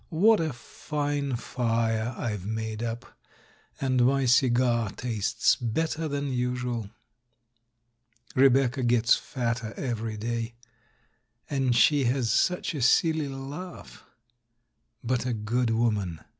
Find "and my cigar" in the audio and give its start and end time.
3.79-4.89